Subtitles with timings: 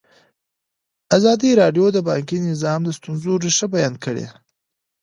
[1.17, 4.25] ازادي راډیو د بانکي نظام د ستونزو رېښه بیان کړې.